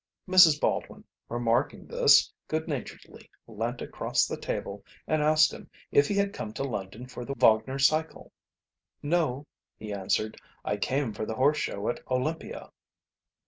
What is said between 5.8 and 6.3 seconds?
if he